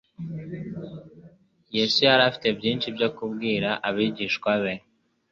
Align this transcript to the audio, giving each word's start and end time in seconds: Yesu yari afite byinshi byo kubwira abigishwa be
Yesu 1.77 1.97
yari 2.07 2.23
afite 2.29 2.47
byinshi 2.57 2.87
byo 2.95 3.07
kubwira 3.15 3.69
abigishwa 3.87 4.51
be 4.63 4.73